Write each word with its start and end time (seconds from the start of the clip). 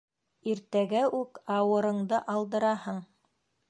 Иртәгә 0.53 1.03
үк 1.19 1.43
ауырыңды 1.59 2.25
алдыраһың... 2.37 3.05